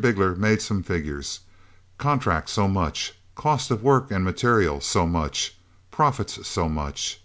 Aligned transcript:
Bigler 0.00 0.36
made 0.36 0.62
some 0.62 0.84
figures; 0.84 1.40
contract 1.98 2.48
so 2.48 2.68
much, 2.68 3.12
cost 3.34 3.72
of 3.72 3.82
work 3.82 4.12
and 4.12 4.24
materials 4.24 4.86
so 4.86 5.04
much, 5.04 5.56
profits 5.90 6.46
so 6.46 6.68
much. 6.68 7.20